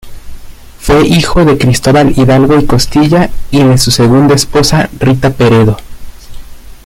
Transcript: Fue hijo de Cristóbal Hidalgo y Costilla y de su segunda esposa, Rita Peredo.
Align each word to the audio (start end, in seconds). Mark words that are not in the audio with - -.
Fue 0.79 1.05
hijo 1.07 1.45
de 1.45 1.59
Cristóbal 1.59 2.17
Hidalgo 2.17 2.57
y 2.57 2.65
Costilla 2.65 3.29
y 3.51 3.63
de 3.63 3.77
su 3.77 3.91
segunda 3.91 4.33
esposa, 4.33 4.89
Rita 4.99 5.29
Peredo. 5.29 5.77